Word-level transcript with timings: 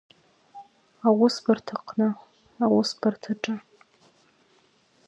Аусбарҭаҟны, 1.07 2.07
аусбарҭаҿы. 2.63 3.55